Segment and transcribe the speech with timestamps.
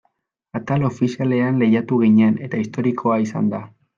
[0.59, 3.63] Atal ofizialean lehiatu ginen eta historikoa izan da.